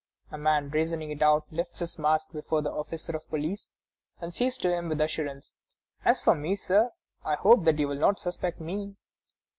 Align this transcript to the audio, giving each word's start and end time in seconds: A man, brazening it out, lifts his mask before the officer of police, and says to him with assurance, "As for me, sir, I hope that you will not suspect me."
A 0.31 0.37
man, 0.39 0.69
brazening 0.71 1.11
it 1.11 1.21
out, 1.21 1.45
lifts 1.51 1.77
his 1.77 1.99
mask 1.99 2.31
before 2.31 2.63
the 2.63 2.71
officer 2.71 3.15
of 3.15 3.29
police, 3.29 3.69
and 4.19 4.33
says 4.33 4.57
to 4.57 4.73
him 4.75 4.89
with 4.89 4.99
assurance, 4.99 5.53
"As 6.03 6.23
for 6.23 6.33
me, 6.33 6.55
sir, 6.55 6.89
I 7.23 7.35
hope 7.35 7.65
that 7.65 7.77
you 7.77 7.87
will 7.87 7.99
not 7.99 8.17
suspect 8.19 8.59
me." 8.59 8.95